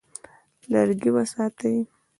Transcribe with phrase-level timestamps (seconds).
[0.71, 1.77] لرګي وساتئ.